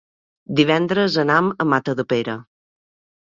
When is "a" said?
1.65-1.69